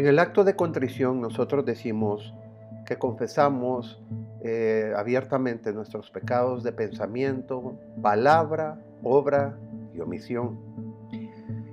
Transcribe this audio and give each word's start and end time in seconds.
En 0.00 0.06
el 0.06 0.18
acto 0.18 0.44
de 0.44 0.56
contrición 0.56 1.20
nosotros 1.20 1.66
decimos 1.66 2.34
que 2.86 2.96
confesamos 2.96 4.02
eh, 4.42 4.94
abiertamente 4.96 5.74
nuestros 5.74 6.10
pecados 6.10 6.62
de 6.62 6.72
pensamiento, 6.72 7.78
palabra, 8.00 8.82
obra 9.02 9.58
y 9.92 10.00
omisión. 10.00 10.58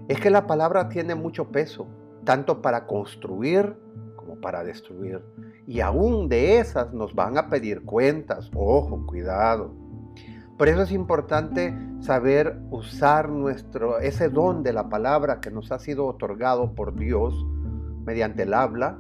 Es 0.10 0.20
que 0.20 0.30
la 0.30 0.46
palabra 0.46 0.90
tiene 0.90 1.16
mucho 1.16 1.54
peso, 1.54 1.88
tanto 2.26 2.62
para 2.62 2.86
construir 2.86 3.78
como 4.18 4.42
para 4.42 4.62
destruir. 4.66 5.24
Y 5.66 5.80
aún 5.80 6.28
de 6.28 6.60
esas 6.60 6.92
nos 6.94 7.16
van 7.16 7.38
a 7.38 7.48
pedir 7.48 7.86
cuentas. 7.86 8.52
Ojo, 8.54 9.06
cuidado. 9.06 9.74
Por 10.58 10.68
eso 10.68 10.82
es 10.82 10.92
importante 10.92 11.74
saber 12.02 12.60
usar 12.72 13.30
nuestro, 13.30 14.00
ese 14.00 14.28
don 14.28 14.64
de 14.64 14.74
la 14.74 14.90
palabra 14.90 15.40
que 15.40 15.50
nos 15.50 15.72
ha 15.72 15.80
sido 15.80 16.06
otorgado 16.08 16.76
por 16.76 16.94
Dios 16.94 17.46
mediante 18.08 18.44
el 18.44 18.54
habla 18.54 18.98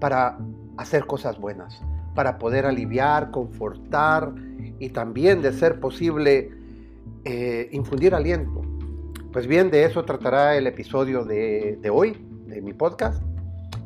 para 0.00 0.38
hacer 0.78 1.04
cosas 1.06 1.38
buenas, 1.38 1.80
para 2.14 2.38
poder 2.38 2.64
aliviar, 2.64 3.30
confortar 3.30 4.32
y 4.78 4.88
también, 4.88 5.42
de 5.42 5.52
ser 5.52 5.78
posible, 5.78 6.50
eh, 7.24 7.68
infundir 7.72 8.14
aliento. 8.14 8.62
Pues 9.30 9.46
bien, 9.46 9.70
de 9.70 9.84
eso 9.84 10.04
tratará 10.06 10.56
el 10.56 10.66
episodio 10.66 11.24
de, 11.26 11.78
hoy, 11.92 12.16
de 12.46 12.62
mi 12.62 12.72
podcast. 12.72 13.22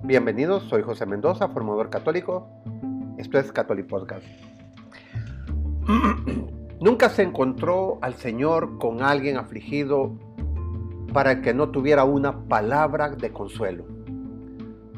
Bienvenidos, 0.04 0.62
soy 0.64 0.82
José 0.82 1.04
Mendoza, 1.06 1.48
formador 1.48 1.90
católico. 1.90 2.48
Esto 3.18 3.40
es 3.40 3.50
Catholic 3.50 3.88
Podcast. 3.88 4.24
Nunca 6.80 7.08
se 7.08 7.22
encontró 7.22 7.98
al 8.00 8.14
Señor 8.14 8.78
con 8.78 9.02
alguien 9.02 9.36
afligido 9.38 10.16
para 11.12 11.42
que 11.42 11.52
no 11.52 11.70
tuviera 11.70 12.04
una 12.04 12.44
palabra 12.46 13.10
de 13.10 13.32
consuelo, 13.32 13.84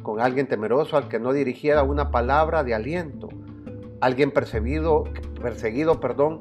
con 0.07 0.21
alguien 0.21 0.47
temeroso 0.47 0.97
al 0.97 1.09
que 1.09 1.19
no 1.19 1.33
dirigiera 1.33 1.83
una 1.83 2.12
palabra 2.12 2.62
de 2.62 2.75
aliento, 2.75 3.29
alguien 4.01 4.31
perseguido, 4.31 5.03
perseguido, 5.43 5.98
perdón, 5.98 6.39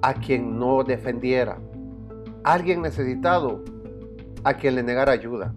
a 0.00 0.14
quien 0.14 0.58
no 0.58 0.84
defendiera, 0.84 1.58
alguien 2.44 2.80
necesitado 2.80 3.62
a 4.42 4.54
quien 4.54 4.74
le 4.74 4.82
negara 4.82 5.12
ayuda. 5.12 5.54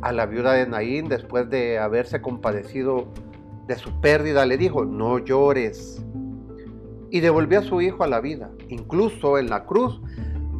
A 0.00 0.12
la 0.12 0.26
viuda 0.26 0.52
de 0.52 0.68
Naín, 0.68 1.08
después 1.08 1.50
de 1.50 1.80
haberse 1.80 2.22
compadecido 2.22 3.08
de 3.66 3.74
su 3.74 4.00
pérdida, 4.00 4.46
le 4.46 4.58
dijo, 4.58 4.84
no 4.84 5.18
llores, 5.18 6.06
y 7.10 7.18
devolvió 7.18 7.58
a 7.58 7.62
su 7.62 7.80
hijo 7.80 8.04
a 8.04 8.06
la 8.06 8.20
vida. 8.20 8.48
Incluso 8.68 9.38
en 9.38 9.50
la 9.50 9.64
cruz 9.64 10.00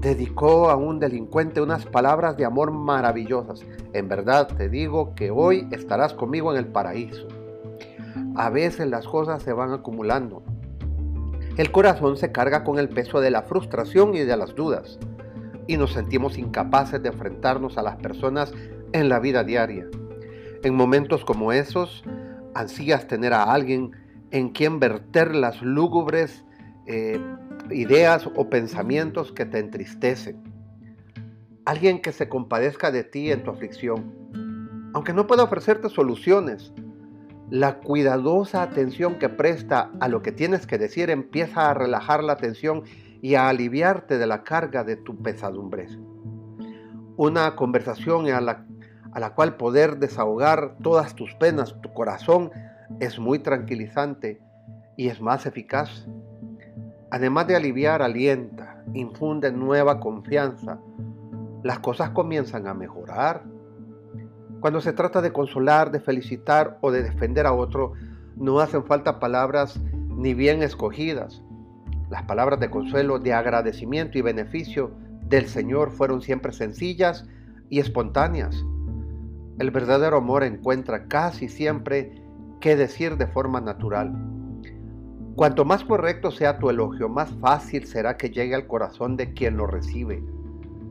dedicó 0.00 0.70
a 0.70 0.76
un 0.76 1.00
delincuente 1.00 1.60
unas 1.60 1.86
palabras 1.86 2.36
de 2.36 2.44
amor 2.44 2.70
maravillosas. 2.70 3.64
En 3.92 4.08
verdad 4.08 4.48
te 4.48 4.68
digo 4.68 5.14
que 5.14 5.30
hoy 5.30 5.66
estarás 5.70 6.14
conmigo 6.14 6.52
en 6.52 6.58
el 6.58 6.66
paraíso. 6.66 7.26
A 8.34 8.50
veces 8.50 8.88
las 8.88 9.06
cosas 9.06 9.42
se 9.42 9.52
van 9.52 9.72
acumulando. 9.72 10.42
El 11.56 11.72
corazón 11.72 12.16
se 12.16 12.32
carga 12.32 12.64
con 12.64 12.78
el 12.78 12.88
peso 12.88 13.20
de 13.20 13.30
la 13.30 13.42
frustración 13.42 14.14
y 14.14 14.20
de 14.20 14.36
las 14.36 14.54
dudas. 14.54 14.98
Y 15.66 15.78
nos 15.78 15.92
sentimos 15.92 16.36
incapaces 16.36 17.02
de 17.02 17.08
enfrentarnos 17.08 17.78
a 17.78 17.82
las 17.82 17.96
personas 17.96 18.52
en 18.92 19.08
la 19.08 19.18
vida 19.18 19.42
diaria. 19.42 19.86
En 20.62 20.74
momentos 20.74 21.24
como 21.24 21.52
esos, 21.52 22.04
ansías 22.54 23.06
tener 23.06 23.32
a 23.32 23.44
alguien 23.44 23.92
en 24.30 24.50
quien 24.50 24.80
verter 24.80 25.34
las 25.34 25.62
lúgubres 25.62 26.44
eh, 26.86 27.20
ideas 27.70 28.28
o 28.34 28.48
pensamientos 28.48 29.32
que 29.32 29.44
te 29.44 29.58
entristecen. 29.58 30.42
Alguien 31.64 32.00
que 32.00 32.12
se 32.12 32.28
compadezca 32.28 32.90
de 32.90 33.04
ti 33.04 33.32
en 33.32 33.42
tu 33.42 33.50
aflicción. 33.50 34.12
Aunque 34.94 35.12
no 35.12 35.26
pueda 35.26 35.42
ofrecerte 35.42 35.88
soluciones, 35.88 36.72
la 37.50 37.78
cuidadosa 37.78 38.62
atención 38.62 39.18
que 39.18 39.28
presta 39.28 39.90
a 40.00 40.08
lo 40.08 40.22
que 40.22 40.32
tienes 40.32 40.66
que 40.66 40.78
decir 40.78 41.10
empieza 41.10 41.70
a 41.70 41.74
relajar 41.74 42.24
la 42.24 42.36
tensión 42.36 42.82
y 43.22 43.34
a 43.34 43.48
aliviarte 43.48 44.18
de 44.18 44.26
la 44.26 44.42
carga 44.42 44.84
de 44.84 44.96
tu 44.96 45.22
pesadumbre. 45.22 45.88
Una 47.16 47.56
conversación 47.56 48.28
a 48.28 48.40
la, 48.40 48.66
a 49.12 49.20
la 49.20 49.34
cual 49.34 49.56
poder 49.56 49.98
desahogar 49.98 50.76
todas 50.82 51.14
tus 51.14 51.34
penas, 51.34 51.80
tu 51.80 51.92
corazón, 51.92 52.50
es 53.00 53.18
muy 53.18 53.38
tranquilizante 53.38 54.40
y 54.96 55.08
es 55.08 55.20
más 55.20 55.46
eficaz. 55.46 56.06
Además 57.16 57.46
de 57.46 57.56
aliviar, 57.56 58.02
alienta, 58.02 58.84
infunde 58.92 59.50
nueva 59.50 60.00
confianza. 60.00 60.78
Las 61.62 61.78
cosas 61.78 62.10
comienzan 62.10 62.66
a 62.66 62.74
mejorar. 62.74 63.42
Cuando 64.60 64.82
se 64.82 64.92
trata 64.92 65.22
de 65.22 65.32
consolar, 65.32 65.90
de 65.90 66.00
felicitar 66.00 66.76
o 66.82 66.90
de 66.90 67.02
defender 67.02 67.46
a 67.46 67.54
otro, 67.54 67.94
no 68.36 68.60
hacen 68.60 68.84
falta 68.84 69.18
palabras 69.18 69.80
ni 70.10 70.34
bien 70.34 70.62
escogidas. 70.62 71.42
Las 72.10 72.24
palabras 72.24 72.60
de 72.60 72.68
consuelo, 72.68 73.18
de 73.18 73.32
agradecimiento 73.32 74.18
y 74.18 74.20
beneficio 74.20 74.90
del 75.22 75.46
Señor 75.46 75.92
fueron 75.92 76.20
siempre 76.20 76.52
sencillas 76.52 77.26
y 77.70 77.80
espontáneas. 77.80 78.62
El 79.58 79.70
verdadero 79.70 80.18
amor 80.18 80.44
encuentra 80.44 81.08
casi 81.08 81.48
siempre 81.48 82.22
qué 82.60 82.76
decir 82.76 83.16
de 83.16 83.26
forma 83.26 83.62
natural. 83.62 84.12
Cuanto 85.36 85.66
más 85.66 85.84
correcto 85.84 86.30
sea 86.30 86.58
tu 86.58 86.70
elogio, 86.70 87.10
más 87.10 87.30
fácil 87.42 87.86
será 87.86 88.16
que 88.16 88.30
llegue 88.30 88.54
al 88.54 88.66
corazón 88.66 89.18
de 89.18 89.34
quien 89.34 89.58
lo 89.58 89.66
recibe, 89.66 90.24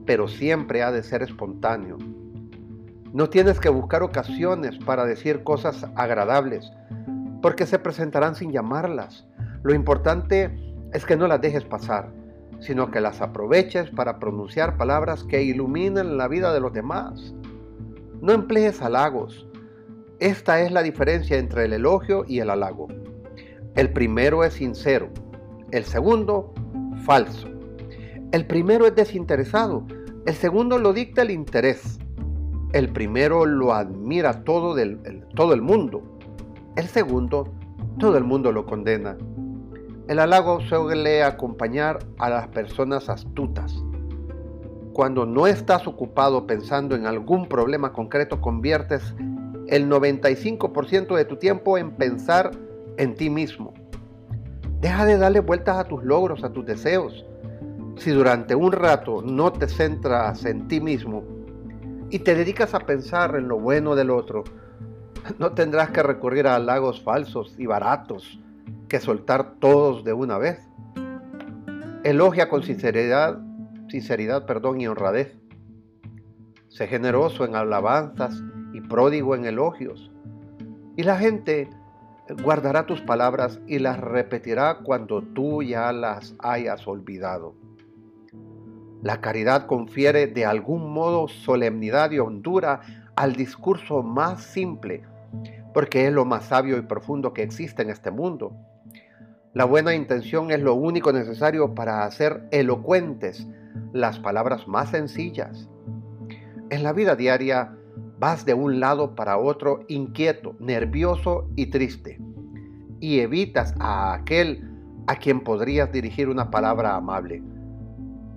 pero 0.05 0.27
siempre 0.27 0.83
ha 0.83 0.91
de 0.91 1.01
ser 1.01 1.23
espontáneo. 1.23 1.97
No 3.11 3.27
tienes 3.27 3.59
que 3.59 3.69
buscar 3.69 4.03
ocasiones 4.03 4.77
para 4.85 5.07
decir 5.07 5.43
cosas 5.43 5.87
agradables, 5.95 6.71
porque 7.41 7.65
se 7.65 7.79
presentarán 7.79 8.35
sin 8.35 8.51
llamarlas. 8.51 9.25
Lo 9.63 9.73
importante 9.73 10.55
es 10.93 11.07
que 11.07 11.15
no 11.15 11.27
las 11.27 11.41
dejes 11.41 11.65
pasar, 11.65 12.11
sino 12.59 12.91
que 12.91 13.01
las 13.01 13.21
aproveches 13.21 13.89
para 13.89 14.19
pronunciar 14.19 14.77
palabras 14.77 15.23
que 15.23 15.41
iluminen 15.41 16.17
la 16.17 16.27
vida 16.27 16.53
de 16.53 16.59
los 16.59 16.71
demás. 16.71 17.33
No 18.21 18.31
emplees 18.31 18.79
halagos, 18.83 19.47
esta 20.19 20.61
es 20.61 20.71
la 20.71 20.83
diferencia 20.83 21.39
entre 21.39 21.65
el 21.65 21.73
elogio 21.73 22.25
y 22.27 22.41
el 22.41 22.51
halago. 22.51 22.89
El 23.75 23.91
primero 23.91 24.43
es 24.43 24.53
sincero, 24.53 25.09
el 25.71 25.83
segundo 25.83 26.53
falso. 27.03 27.49
El 28.31 28.45
primero 28.47 28.87
es 28.87 28.95
desinteresado, 28.95 29.85
el 30.25 30.33
segundo 30.33 30.79
lo 30.79 30.93
dicta 30.93 31.21
el 31.21 31.31
interés. 31.31 31.99
El 32.73 32.89
primero 32.89 33.45
lo 33.45 33.73
admira 33.73 34.43
todo, 34.43 34.75
del, 34.75 34.99
el, 35.05 35.25
todo 35.35 35.53
el 35.53 35.61
mundo, 35.61 36.01
el 36.75 36.87
segundo 36.87 37.53
todo 37.99 38.17
el 38.17 38.23
mundo 38.23 38.51
lo 38.51 38.65
condena. 38.65 39.17
El 40.07 40.19
halago 40.19 40.61
suele 40.61 41.23
acompañar 41.23 41.99
a 42.17 42.29
las 42.29 42.47
personas 42.49 43.09
astutas. 43.09 43.73
Cuando 44.93 45.25
no 45.25 45.47
estás 45.47 45.87
ocupado 45.87 46.45
pensando 46.45 46.95
en 46.95 47.05
algún 47.05 47.47
problema 47.47 47.91
concreto, 47.91 48.39
conviertes 48.39 49.15
el 49.67 49.89
95% 49.89 51.15
de 51.15 51.25
tu 51.25 51.37
tiempo 51.37 51.77
en 51.77 51.91
pensar 51.91 52.51
en 52.97 53.15
ti 53.15 53.29
mismo. 53.29 53.73
Deja 54.81 55.05
de 55.05 55.17
darle 55.17 55.39
vueltas 55.39 55.77
a 55.77 55.83
tus 55.85 56.03
logros, 56.03 56.43
a 56.43 56.51
tus 56.51 56.65
deseos. 56.65 57.25
Si 57.97 58.11
durante 58.11 58.55
un 58.55 58.71
rato 58.71 59.21
no 59.21 59.51
te 59.51 59.67
centras 59.67 60.45
en 60.45 60.67
ti 60.67 60.81
mismo 60.81 61.23
y 62.09 62.19
te 62.19 62.35
dedicas 62.35 62.73
a 62.73 62.79
pensar 62.79 63.35
en 63.35 63.47
lo 63.47 63.59
bueno 63.59 63.95
del 63.95 64.11
otro, 64.11 64.43
no 65.39 65.53
tendrás 65.53 65.89
que 65.89 66.03
recurrir 66.03 66.47
a 66.47 66.55
halagos 66.55 67.01
falsos 67.01 67.55
y 67.57 67.65
baratos 67.65 68.39
que 68.87 68.99
soltar 68.99 69.55
todos 69.59 70.03
de 70.03 70.13
una 70.13 70.37
vez. 70.37 70.59
Elogia 72.03 72.49
con 72.49 72.61
sinceridad, 72.61 73.39
sinceridad, 73.89 74.45
perdón, 74.45 74.81
y 74.81 74.87
honradez. 74.87 75.35
Sé 76.67 76.87
generoso 76.87 77.45
en 77.45 77.55
alabanzas 77.55 78.43
y 78.73 78.81
pródigo 78.81 79.33
en 79.33 79.45
elogios. 79.45 80.11
Y 80.95 81.03
la 81.03 81.17
gente 81.17 81.69
guardará 82.43 82.85
tus 82.85 83.01
palabras 83.01 83.59
y 83.67 83.79
las 83.79 83.99
repetirá 83.99 84.79
cuando 84.83 85.21
tú 85.21 85.61
ya 85.61 85.91
las 85.91 86.35
hayas 86.39 86.87
olvidado. 86.87 87.55
La 89.01 89.21
caridad 89.21 89.67
confiere 89.67 90.27
de 90.27 90.45
algún 90.45 90.91
modo 90.91 91.27
solemnidad 91.27 92.11
y 92.11 92.19
hondura 92.19 92.81
al 93.15 93.33
discurso 93.33 94.01
más 94.01 94.43
simple, 94.43 95.03
porque 95.73 96.07
es 96.07 96.13
lo 96.13 96.25
más 96.25 96.45
sabio 96.45 96.77
y 96.77 96.81
profundo 96.81 97.33
que 97.33 97.43
existe 97.43 97.83
en 97.83 97.91
este 97.91 98.09
mundo. 98.09 98.55
La 99.53 99.65
buena 99.65 99.93
intención 99.93 100.51
es 100.51 100.59
lo 100.59 100.73
único 100.73 101.13
necesario 101.13 101.75
para 101.75 102.03
hacer 102.03 102.47
elocuentes 102.51 103.47
las 103.93 104.19
palabras 104.19 104.67
más 104.67 104.89
sencillas. 104.89 105.69
En 106.69 106.83
la 106.83 106.91
vida 106.91 107.15
diaria, 107.15 107.77
Vas 108.17 108.45
de 108.45 108.53
un 108.53 108.79
lado 108.79 109.15
para 109.15 109.37
otro 109.37 109.81
inquieto, 109.87 110.55
nervioso 110.59 111.49
y 111.55 111.67
triste. 111.67 112.19
Y 112.99 113.19
evitas 113.19 113.75
a 113.79 114.13
aquel 114.13 114.69
a 115.07 115.15
quien 115.15 115.41
podrías 115.41 115.91
dirigir 115.91 116.29
una 116.29 116.49
palabra 116.49 116.95
amable. 116.95 117.43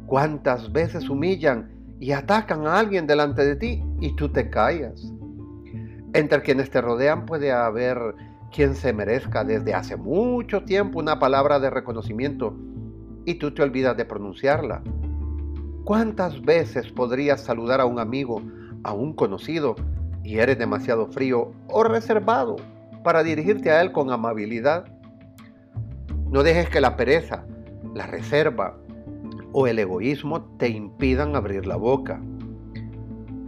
¿Cuántas 0.06 0.72
veces 0.72 1.08
humillan 1.08 1.70
y 2.00 2.12
atacan 2.12 2.66
a 2.66 2.78
alguien 2.78 3.06
delante 3.06 3.44
de 3.44 3.56
ti 3.56 3.84
y 4.00 4.14
tú 4.16 4.28
te 4.28 4.50
callas? 4.50 5.12
Entre 6.14 6.42
quienes 6.42 6.70
te 6.70 6.80
rodean 6.80 7.26
puede 7.26 7.52
haber 7.52 7.98
quien 8.50 8.74
se 8.74 8.92
merezca 8.92 9.44
desde 9.44 9.74
hace 9.74 9.96
mucho 9.96 10.64
tiempo 10.64 10.98
una 10.98 11.18
palabra 11.18 11.60
de 11.60 11.70
reconocimiento 11.70 12.56
y 13.24 13.34
tú 13.34 13.52
te 13.52 13.62
olvidas 13.62 13.96
de 13.96 14.06
pronunciarla. 14.06 14.82
¿Cuántas 15.84 16.40
veces 16.42 16.90
podrías 16.90 17.42
saludar 17.42 17.80
a 17.80 17.86
un 17.86 17.98
amigo, 17.98 18.42
a 18.84 18.92
un 18.92 19.12
conocido, 19.12 19.76
y 20.24 20.38
eres 20.38 20.58
demasiado 20.58 21.06
frío 21.06 21.52
o 21.68 21.84
reservado 21.84 22.56
para 23.02 23.22
dirigirte 23.22 23.70
a 23.70 23.80
él 23.80 23.92
con 23.92 24.10
amabilidad? 24.10 24.84
No 26.30 26.42
dejes 26.42 26.68
que 26.68 26.80
la 26.80 26.96
pereza, 26.96 27.46
la 27.94 28.06
reserva 28.06 28.76
o 29.52 29.66
el 29.66 29.78
egoísmo 29.78 30.42
te 30.58 30.68
impidan 30.68 31.34
abrir 31.34 31.66
la 31.66 31.76
boca. 31.76 32.20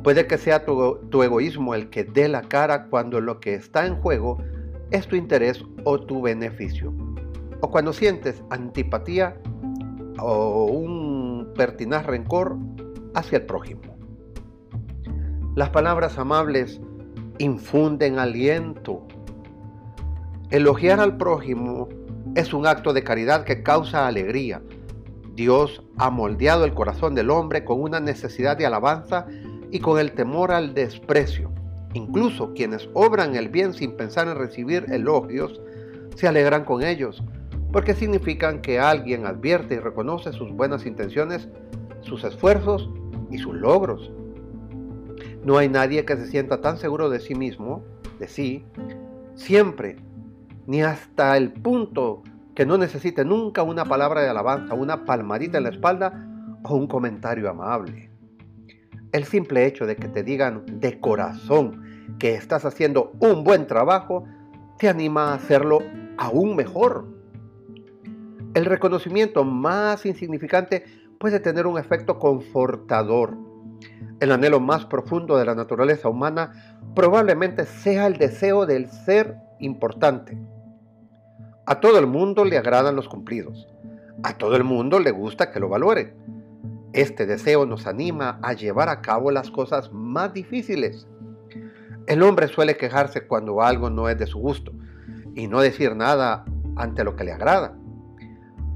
Puede 0.02 0.26
que 0.26 0.38
sea 0.38 0.64
tu, 0.64 0.96
tu, 1.10 1.22
egoísmo 1.22 1.74
el 1.74 1.90
que 1.90 2.04
dé 2.04 2.28
la 2.28 2.40
cara 2.40 2.86
cuando 2.86 3.20
lo 3.20 3.38
que 3.38 3.52
está 3.52 3.86
en 3.86 3.96
juego 3.96 4.38
es 4.90 5.06
tu 5.06 5.16
interés 5.16 5.62
o 5.84 6.00
tu 6.00 6.22
beneficio. 6.22 6.94
O 7.60 7.70
cuando 7.70 7.92
sientes 7.92 8.42
antipatía 8.48 9.36
o 10.18 10.64
un 10.64 11.52
pertinaz 11.54 12.06
rencor 12.06 12.56
hacia 13.14 13.38
el 13.38 13.44
prójimo. 13.44 13.89
Las 15.56 15.70
palabras 15.70 16.16
amables 16.16 16.80
infunden 17.38 18.20
aliento. 18.20 19.02
Elogiar 20.50 21.00
al 21.00 21.16
prójimo 21.16 21.88
es 22.36 22.54
un 22.54 22.68
acto 22.68 22.92
de 22.92 23.02
caridad 23.02 23.42
que 23.42 23.64
causa 23.64 24.06
alegría. 24.06 24.62
Dios 25.34 25.82
ha 25.98 26.08
moldeado 26.08 26.64
el 26.64 26.72
corazón 26.72 27.16
del 27.16 27.30
hombre 27.30 27.64
con 27.64 27.82
una 27.82 27.98
necesidad 27.98 28.56
de 28.56 28.66
alabanza 28.66 29.26
y 29.72 29.80
con 29.80 29.98
el 29.98 30.12
temor 30.12 30.52
al 30.52 30.72
desprecio. 30.72 31.50
Incluso 31.94 32.54
quienes 32.54 32.88
obran 32.94 33.34
el 33.34 33.48
bien 33.48 33.74
sin 33.74 33.96
pensar 33.96 34.28
en 34.28 34.36
recibir 34.36 34.86
elogios, 34.88 35.60
se 36.14 36.28
alegran 36.28 36.64
con 36.64 36.84
ellos, 36.84 37.24
porque 37.72 37.94
significan 37.94 38.62
que 38.62 38.78
alguien 38.78 39.26
advierte 39.26 39.74
y 39.74 39.78
reconoce 39.78 40.32
sus 40.32 40.52
buenas 40.52 40.86
intenciones, 40.86 41.48
sus 42.02 42.22
esfuerzos 42.22 42.88
y 43.32 43.38
sus 43.38 43.54
logros. 43.54 44.12
No 45.44 45.56
hay 45.56 45.68
nadie 45.68 46.04
que 46.04 46.16
se 46.16 46.26
sienta 46.26 46.60
tan 46.60 46.76
seguro 46.76 47.08
de 47.08 47.18
sí 47.18 47.34
mismo, 47.34 47.82
de 48.18 48.28
sí, 48.28 48.64
siempre, 49.34 49.96
ni 50.66 50.82
hasta 50.82 51.36
el 51.36 51.50
punto 51.50 52.22
que 52.54 52.66
no 52.66 52.76
necesite 52.76 53.24
nunca 53.24 53.62
una 53.62 53.86
palabra 53.86 54.20
de 54.20 54.28
alabanza, 54.28 54.74
una 54.74 55.06
palmadita 55.06 55.58
en 55.58 55.64
la 55.64 55.70
espalda 55.70 56.26
o 56.62 56.76
un 56.76 56.86
comentario 56.86 57.48
amable. 57.48 58.10
El 59.12 59.24
simple 59.24 59.64
hecho 59.64 59.86
de 59.86 59.96
que 59.96 60.08
te 60.08 60.22
digan 60.22 60.64
de 60.66 61.00
corazón 61.00 61.82
que 62.18 62.34
estás 62.34 62.66
haciendo 62.66 63.12
un 63.18 63.42
buen 63.42 63.66
trabajo 63.66 64.24
te 64.78 64.88
anima 64.88 65.30
a 65.30 65.34
hacerlo 65.34 65.78
aún 66.18 66.54
mejor. 66.54 67.06
El 68.52 68.66
reconocimiento 68.66 69.42
más 69.44 70.04
insignificante 70.04 70.84
puede 71.18 71.40
tener 71.40 71.66
un 71.66 71.78
efecto 71.78 72.18
confortador 72.18 73.49
el 74.20 74.32
anhelo 74.32 74.60
más 74.60 74.84
profundo 74.84 75.38
de 75.38 75.46
la 75.46 75.54
naturaleza 75.54 76.08
humana 76.08 76.78
probablemente 76.94 77.64
sea 77.64 78.06
el 78.06 78.18
deseo 78.18 78.66
del 78.66 78.88
ser 78.88 79.36
importante. 79.58 80.38
A 81.66 81.80
todo 81.80 81.98
el 81.98 82.06
mundo 82.06 82.44
le 82.44 82.58
agradan 82.58 82.96
los 82.96 83.08
cumplidos. 83.08 83.68
A 84.22 84.36
todo 84.36 84.56
el 84.56 84.64
mundo 84.64 84.98
le 84.98 85.10
gusta 85.10 85.50
que 85.50 85.60
lo 85.60 85.68
valore. 85.68 86.14
Este 86.92 87.24
deseo 87.24 87.64
nos 87.64 87.86
anima 87.86 88.38
a 88.42 88.52
llevar 88.52 88.88
a 88.88 89.00
cabo 89.00 89.30
las 89.30 89.50
cosas 89.50 89.90
más 89.92 90.34
difíciles. 90.34 91.06
El 92.06 92.22
hombre 92.22 92.48
suele 92.48 92.76
quejarse 92.76 93.26
cuando 93.26 93.62
algo 93.62 93.88
no 93.88 94.08
es 94.08 94.18
de 94.18 94.26
su 94.26 94.38
gusto 94.38 94.72
y 95.34 95.46
no 95.46 95.60
decir 95.60 95.94
nada 95.94 96.44
ante 96.76 97.04
lo 97.04 97.16
que 97.16 97.24
le 97.24 97.32
agrada. 97.32 97.76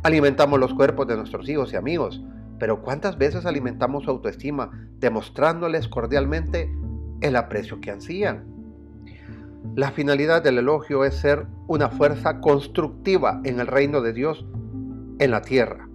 Alimentamos 0.04 0.60
los 0.60 0.72
cuerpos 0.72 1.06
de 1.06 1.16
nuestros 1.16 1.48
hijos 1.48 1.72
y 1.72 1.76
amigos, 1.76 2.22
pero 2.58 2.82
¿cuántas 2.82 3.18
veces 3.18 3.46
alimentamos 3.46 4.04
su 4.04 4.10
autoestima 4.10 4.70
demostrándoles 4.98 5.88
cordialmente 5.88 6.70
el 7.20 7.36
aprecio 7.36 7.80
que 7.80 7.90
ansían? 7.90 8.44
La 9.74 9.90
finalidad 9.90 10.42
del 10.42 10.58
elogio 10.58 11.04
es 11.04 11.16
ser 11.16 11.46
una 11.66 11.88
fuerza 11.88 12.40
constructiva 12.40 13.40
en 13.44 13.60
el 13.60 13.66
reino 13.66 14.02
de 14.02 14.12
Dios 14.12 14.44
en 15.18 15.30
la 15.30 15.42
tierra, 15.42 15.88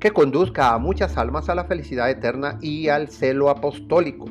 que 0.00 0.10
conduzca 0.10 0.74
a 0.74 0.78
muchas 0.78 1.16
almas 1.16 1.48
a 1.48 1.54
la 1.54 1.64
felicidad 1.64 2.10
eterna 2.10 2.58
y 2.60 2.88
al 2.88 3.08
celo 3.08 3.50
apostólico. 3.50 4.26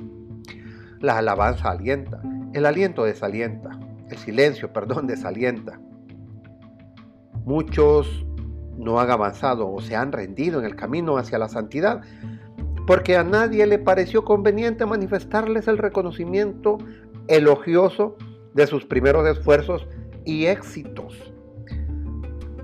La 0.99 1.17
alabanza 1.19 1.69
alienta, 1.69 2.21
el 2.53 2.65
aliento 2.65 3.05
desalienta, 3.05 3.79
el 4.09 4.17
silencio, 4.17 4.73
perdón, 4.73 5.07
desalienta. 5.07 5.79
Muchos 7.45 8.25
no 8.77 8.99
han 8.99 9.09
avanzado 9.09 9.71
o 9.71 9.81
se 9.81 9.95
han 9.95 10.11
rendido 10.11 10.59
en 10.59 10.65
el 10.65 10.75
camino 10.75 11.17
hacia 11.17 11.37
la 11.37 11.49
santidad, 11.49 12.01
porque 12.85 13.15
a 13.15 13.23
nadie 13.23 13.65
le 13.65 13.79
pareció 13.79 14.25
conveniente 14.25 14.85
manifestarles 14.85 15.67
el 15.67 15.77
reconocimiento 15.77 16.77
elogioso 17.27 18.17
de 18.53 18.67
sus 18.67 18.85
primeros 18.85 19.27
esfuerzos 19.27 19.87
y 20.25 20.45
éxitos. 20.45 21.31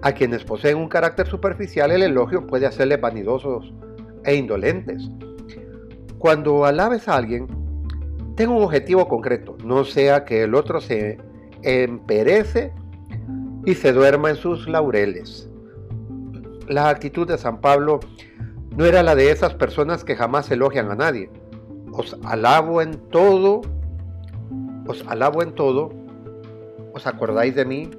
A 0.01 0.13
quienes 0.13 0.43
poseen 0.43 0.77
un 0.77 0.87
carácter 0.87 1.27
superficial, 1.27 1.91
el 1.91 2.03
elogio 2.03 2.47
puede 2.47 2.65
hacerles 2.65 3.01
vanidosos 3.01 3.73
e 4.23 4.35
indolentes. 4.35 5.09
Cuando 6.17 6.65
alabes 6.65 7.07
a 7.07 7.15
alguien, 7.15 7.47
ten 8.35 8.49
un 8.49 8.63
objetivo 8.63 9.07
concreto, 9.07 9.57
no 9.63 9.83
sea 9.83 10.25
que 10.25 10.43
el 10.43 10.55
otro 10.55 10.79
se 10.81 11.17
emperece 11.63 12.73
y 13.65 13.75
se 13.75 13.91
duerma 13.91 14.29
en 14.29 14.35
sus 14.37 14.67
laureles 14.67 15.48
la 16.69 16.89
actitud 16.89 17.27
de 17.27 17.37
San 17.37 17.59
Pablo 17.61 17.99
no 18.77 18.85
era 18.85 19.03
la 19.03 19.15
de 19.15 19.31
esas 19.31 19.55
personas 19.55 20.03
que 20.03 20.15
jamás 20.15 20.49
elogian 20.51 20.91
a 20.91 20.95
nadie. 20.95 21.29
Os 21.91 22.15
alabo 22.23 22.81
en 22.81 22.91
todo, 23.09 23.61
os 24.87 25.03
alabo 25.07 25.41
en 25.41 25.53
todo, 25.53 25.91
os 26.93 27.07
acordáis 27.07 27.55
de 27.55 27.65
mí 27.65 27.89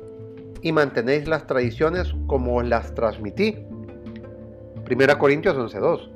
y 0.62 0.72
mantenéis 0.72 1.26
las 1.26 1.46
tradiciones 1.46 2.14
como 2.26 2.56
os 2.56 2.64
las 2.66 2.94
transmití. 2.94 3.58
Primera 4.84 5.18
Corintios 5.18 5.56
11.2. 5.56 6.10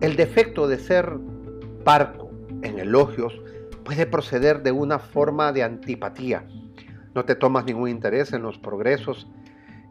El 0.00 0.16
defecto 0.16 0.66
de 0.66 0.78
ser 0.78 1.12
parco 1.84 2.30
en 2.62 2.78
elogios 2.78 3.38
puede 3.84 4.06
proceder 4.06 4.62
de 4.62 4.72
una 4.72 4.98
forma 4.98 5.52
de 5.52 5.62
antipatía. 5.62 6.46
No 7.14 7.26
te 7.26 7.34
tomas 7.34 7.66
ningún 7.66 7.90
interés 7.90 8.32
en 8.32 8.42
los 8.42 8.58
progresos 8.58 9.28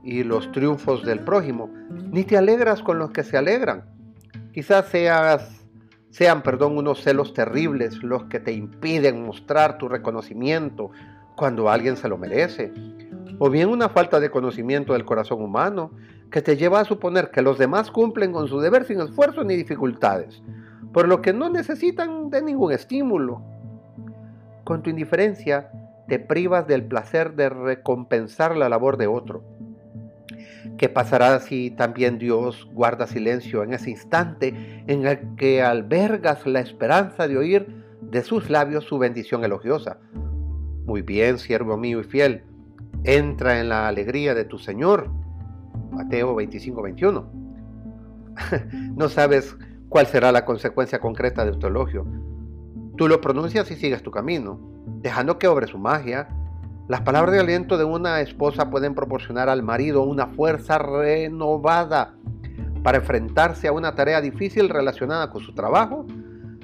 y 0.04 0.24
los 0.24 0.52
triunfos 0.52 1.04
del 1.04 1.22
prójimo, 1.22 1.70
ni 2.12 2.26
te 2.26 2.38
alegras 2.38 2.84
con 2.84 3.00
los 3.00 3.12
que 3.12 3.24
se 3.24 3.38
alegran. 3.38 3.86
Quizás 4.54 4.88
seas, 4.88 5.66
sean 6.10 6.44
perdón, 6.44 6.78
unos 6.78 7.02
celos 7.02 7.34
terribles 7.34 8.04
los 8.04 8.26
que 8.26 8.40
te 8.40 8.52
impiden 8.52 9.26
mostrar 9.26 9.78
tu 9.78 9.88
reconocimiento 9.88 10.92
cuando 11.36 11.70
alguien 11.70 11.96
se 11.96 12.10
lo 12.10 12.18
merece, 12.18 12.74
o 13.40 13.50
bien 13.50 13.70
una 13.70 13.90
falta 13.90 14.20
de 14.20 14.30
conocimiento 14.30 14.94
del 14.94 15.06
corazón 15.06 15.42
humano 15.42 15.92
que 16.30 16.42
te 16.42 16.58
lleva 16.58 16.82
a 16.82 16.86
suponer 16.86 17.32
que 17.32 17.42
los 17.42 17.58
demás 17.58 17.90
cumplen 17.90 18.34
con 18.34 18.48
su 18.48 18.60
deber 18.60 18.86
sin 18.86 19.00
esfuerzo 19.00 19.44
ni 19.44 19.56
dificultades, 19.56 20.44
por 20.92 21.08
lo 21.08 21.22
que 21.22 21.32
no 21.34 21.50
necesitan 21.50 22.30
de 22.30 22.42
ningún 22.42 22.74
estímulo. 22.74 23.42
Con 24.64 24.84
tu 24.84 24.90
indiferencia 24.90 25.72
te 26.08 26.20
privas 26.20 26.68
del 26.68 26.84
placer 26.84 27.36
de 27.36 27.50
recompensar 27.50 28.56
la 28.56 28.70
labor 28.70 28.98
de 28.98 29.08
otro 29.08 29.44
¿Qué 30.78 30.90
pasará 30.90 31.40
si 31.40 31.72
también 31.72 32.18
Dios 32.18 32.68
guarda 32.74 33.08
silencio 33.08 33.64
en 33.64 33.74
ese 33.74 33.90
instante 33.90 34.54
en 34.88 35.06
el 35.06 35.36
que 35.36 35.62
albergas 35.62 36.46
la 36.46 36.60
esperanza 36.60 37.28
de 37.28 37.38
oír 37.38 37.84
de 38.02 38.22
sus 38.22 38.50
labios 38.50 38.86
su 38.86 38.98
bendición 38.98 39.44
elogiosa? 39.44 40.00
Muy 40.86 41.02
bien, 41.02 41.38
siervo 41.38 41.78
mío 41.78 42.00
y 42.02 42.04
fiel, 42.04 42.44
entra 43.04 43.60
en 43.60 43.70
la 43.70 43.88
alegría 43.88 44.34
de 44.34 44.46
tu 44.46 44.58
Señor. 44.58 45.10
Mateo 45.92 46.36
25, 46.36 46.82
21. 46.82 47.32
no 48.96 49.10
sabes 49.10 49.56
cuál 49.90 50.08
será 50.08 50.32
la 50.32 50.46
consecuencia 50.46 51.00
concreta 51.00 51.46
de 51.46 51.54
tu 51.54 51.68
elogio. 51.68 52.06
Tú 52.98 53.08
lo 53.08 53.22
pronuncias 53.22 53.70
y 53.72 53.76
sigues 53.76 54.04
tu 54.04 54.12
camino, 54.12 54.60
dejando 55.02 55.38
que 55.38 55.48
obre 55.48 55.68
su 55.68 55.78
magia 55.78 56.28
las 56.88 57.02
palabras 57.02 57.34
de 57.34 57.40
aliento 57.40 57.78
de 57.78 57.86
una 57.86 58.20
esposa 58.20 58.70
pueden 58.70 58.94
proporcionar 58.94 59.48
al 59.48 59.64
marido 59.64 60.04
una 60.04 60.28
fuerza 60.28 60.78
renovada 60.78 62.14
para 62.84 62.98
enfrentarse 62.98 63.70
a 63.70 63.72
una 63.72 63.96
tarea 63.96 64.20
difícil 64.20 64.68
relacionada 64.68 65.30
con 65.30 65.42
su 65.42 65.54
trabajo, 65.54 66.06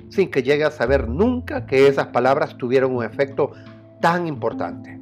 sin 0.10 0.30
que 0.30 0.44
llegue 0.44 0.66
a 0.66 0.72
saber 0.72 1.08
nunca 1.08 1.66
que 1.66 1.88
esas 1.88 2.08
palabras 2.08 2.58
tuvieron 2.58 2.94
un 2.98 3.06
efecto 3.06 3.52
tan 4.02 4.28
importante. 4.28 5.00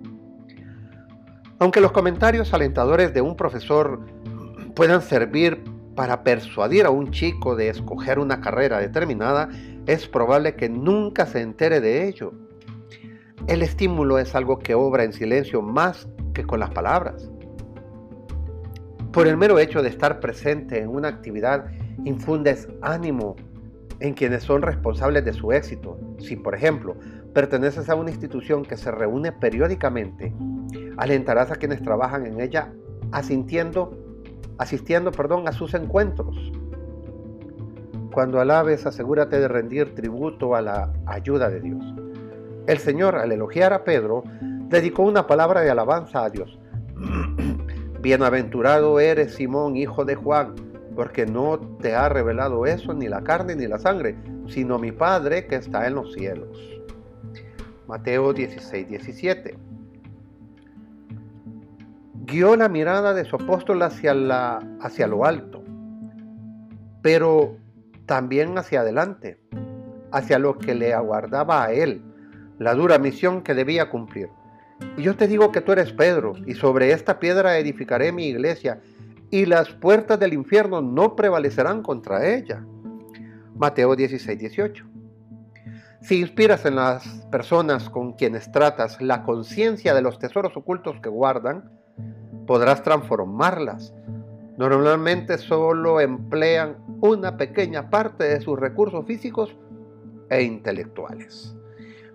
Aunque 1.58 1.82
los 1.82 1.92
comentarios 1.92 2.54
alentadores 2.54 3.12
de 3.16 3.22
un 3.22 3.36
profesor 3.36 4.06
puedan 4.76 5.02
servir 5.02 5.64
para 5.96 6.24
persuadir 6.24 6.86
a 6.86 6.92
un 6.92 7.10
chico 7.10 7.56
de 7.56 7.70
escoger 7.70 8.20
una 8.20 8.40
carrera 8.40 8.78
determinada, 8.78 9.50
es 9.88 10.08
probable 10.08 10.56
que 10.56 10.70
nunca 10.70 11.26
se 11.26 11.42
entere 11.42 11.82
de 11.82 12.08
ello 12.08 12.47
El 13.48 13.62
estímulo 13.62 14.20
es 14.20 14.36
algo 14.36 14.60
que 14.60 14.76
obra 14.76 15.06
en 15.06 15.14
silencio 15.14 15.62
más 15.62 16.06
que 16.34 16.44
con 16.44 16.60
las 16.60 16.70
palabras. 16.72 17.32
Por 19.14 19.26
el 19.26 19.38
mero 19.38 19.58
hecho 19.58 19.82
de 19.82 19.88
estar 19.88 20.20
presente 20.20 20.80
en 20.80 20.90
una 20.90 21.08
actividad, 21.08 21.72
infundes 22.04 22.68
ánimo 22.82 23.38
en 24.02 24.16
quienes 24.16 24.44
son 24.44 24.62
responsables 24.62 25.24
de 25.24 25.32
su 25.32 25.54
éxito. 25.54 25.98
Si, 26.20 26.36
por 26.36 26.56
ejemplo, 26.56 26.98
perteneces 27.34 27.90
a 27.90 27.96
una 27.96 28.10
institución 28.10 28.66
que 28.66 28.76
se 28.76 28.92
reúne 28.92 29.32
periódicamente, 29.32 30.36
alentarás 30.98 31.50
a 31.50 31.56
quienes 31.56 31.82
trabajan 31.82 32.26
en 32.26 32.42
ella 32.42 32.74
asintiendo, 33.14 33.98
asistiendo 34.58 35.12
perdón, 35.14 35.48
a 35.48 35.54
sus 35.54 35.74
encuentros. 35.74 36.52
Cuando 38.12 38.42
alabes, 38.42 38.86
asegúrate 38.86 39.40
de 39.40 39.48
rendir 39.48 39.96
tributo 39.96 40.54
a 40.54 40.62
la 40.62 40.92
ayuda 41.06 41.50
de 41.50 41.62
Dios. 41.62 41.96
El 42.68 42.78
Señor, 42.78 43.16
al 43.16 43.32
elogiar 43.32 43.74
a 43.74 43.84
Pedro, 43.84 44.24
dedicó 44.70 45.04
una 45.04 45.26
palabra 45.26 45.62
de 45.62 45.72
alabanza 45.72 46.24
a 46.24 46.30
Dios. 46.30 46.60
Bienaventurado 48.02 49.00
eres 49.00 49.34
Simón, 49.34 49.76
hijo 49.76 50.06
de 50.06 50.16
Juan, 50.16 50.54
porque 50.96 51.26
no 51.26 51.60
te 51.82 51.96
ha 51.96 52.10
revelado 52.10 52.66
eso 52.66 52.94
ni 52.94 53.08
la 53.08 53.24
carne 53.24 53.56
ni 53.56 53.68
la 53.68 53.80
sangre, 53.80 54.16
sino 54.48 54.78
mi 54.78 54.92
Padre 54.92 55.48
que 55.48 55.56
está 55.56 55.88
en 55.88 55.96
los 55.96 56.14
cielos. 56.14 56.58
Mateo 57.88 58.34
16, 58.34 58.88
17 58.88 59.58
guió 62.28 62.58
la 62.58 62.68
mirada 62.68 63.14
de 63.14 63.24
su 63.24 63.38
apóstol 63.38 63.82
hacia, 63.82 64.14
la, 64.14 64.60
hacia 64.82 65.08
lo 65.08 65.26
alto, 65.26 65.64
pero 67.02 67.56
también 68.06 68.58
hacia 68.58 68.82
adelante, 68.82 69.40
hacia 70.12 70.38
lo 70.38 70.58
que 70.58 70.76
le 70.76 70.94
aguardaba 70.94 71.64
a 71.64 71.72
él, 71.72 72.04
la 72.60 72.74
dura 72.74 72.98
misión 72.98 73.42
que 73.42 73.54
debía 73.54 73.90
cumplir. 73.90 74.30
Y 74.98 75.04
yo 75.04 75.16
te 75.16 75.28
digo 75.28 75.52
que 75.52 75.62
tú 75.62 75.72
eres 75.72 75.92
Pedro, 75.94 76.34
y 76.46 76.54
sobre 76.54 76.92
esta 76.92 77.20
piedra 77.20 77.58
edificaré 77.58 78.12
mi 78.12 78.28
iglesia, 78.28 78.82
y 79.30 79.46
las 79.46 79.70
puertas 79.70 80.20
del 80.20 80.34
infierno 80.34 80.82
no 80.82 81.16
prevalecerán 81.16 81.82
contra 81.84 82.28
ella. 82.28 82.64
Mateo 83.56 83.96
16, 83.96 84.40
18. 84.40 84.86
Si 86.02 86.20
inspiras 86.20 86.66
en 86.66 86.76
las 86.76 87.06
personas 87.32 87.90
con 87.90 88.14
quienes 88.14 88.52
tratas 88.52 89.02
la 89.02 89.24
conciencia 89.24 89.94
de 89.94 90.02
los 90.02 90.20
tesoros 90.20 90.56
ocultos 90.56 91.00
que 91.02 91.10
guardan, 91.10 91.70
podrás 92.46 92.84
transformarlas. 92.84 93.94
Normalmente 94.58 95.38
solo 95.38 96.00
emplean 96.00 96.78
una 97.02 97.36
pequeña 97.36 97.90
parte 97.90 98.24
de 98.24 98.42
sus 98.42 98.60
recursos 98.60 99.06
físicos 99.06 99.56
e 100.30 100.44
intelectuales. 100.44 101.56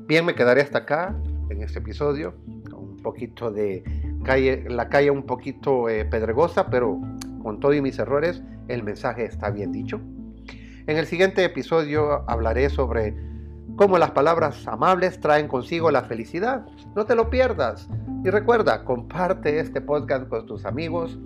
Bien, 0.06 0.26
me 0.26 0.34
quedaré 0.34 0.62
hasta 0.62 0.78
acá 0.78 1.14
en 1.48 1.62
este 1.62 1.78
episodio, 1.78 2.34
un 2.72 2.96
poquito 3.02 3.52
de 3.52 3.84
calle, 4.24 4.64
la 4.68 4.88
calle 4.88 5.10
un 5.10 5.22
poquito 5.22 5.88
eh, 5.88 6.04
pedregosa, 6.04 6.66
pero 6.66 7.00
con 7.42 7.60
todos 7.60 7.80
mis 7.80 7.98
errores, 8.00 8.42
el 8.66 8.82
mensaje 8.82 9.24
está 9.24 9.50
bien 9.50 9.70
dicho. 9.70 10.00
En 10.88 10.96
el 10.96 11.06
siguiente 11.06 11.44
episodio 11.44 12.28
hablaré 12.28 12.68
sobre 12.68 13.14
cómo 13.76 13.96
las 13.96 14.10
palabras 14.10 14.66
amables 14.66 15.20
traen 15.20 15.46
consigo 15.46 15.90
la 15.92 16.02
felicidad. 16.02 16.66
No 16.96 17.06
te 17.06 17.14
lo 17.14 17.30
pierdas. 17.30 17.88
Y 18.24 18.30
recuerda, 18.30 18.84
comparte 18.84 19.60
este 19.60 19.80
podcast 19.80 20.28
con 20.28 20.46
tus 20.46 20.64
amigos, 20.64 21.18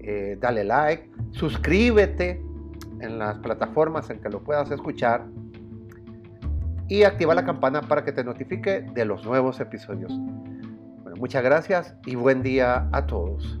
eh, 0.00 0.36
dale 0.40 0.64
like, 0.64 1.08
suscríbete 1.30 2.42
en 3.00 3.18
las 3.18 3.38
plataformas 3.38 4.10
en 4.10 4.20
que 4.20 4.28
lo 4.28 4.42
puedas 4.42 4.70
escuchar 4.72 5.24
y 6.92 7.04
activa 7.04 7.34
la 7.34 7.46
campana 7.46 7.80
para 7.80 8.04
que 8.04 8.12
te 8.12 8.22
notifique 8.22 8.82
de 8.92 9.06
los 9.06 9.24
nuevos 9.24 9.58
episodios. 9.60 10.12
Muchas 11.16 11.42
gracias 11.42 11.94
y 12.04 12.16
buen 12.16 12.42
día 12.42 12.86
a 12.92 13.06
todos. 13.06 13.58